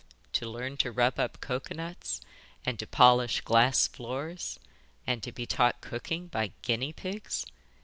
[0.33, 2.21] To learn to rub up cocoa nuts,
[2.65, 4.59] and to polish glass floors,
[5.05, 7.45] and to be taught cooking by guinea pigs!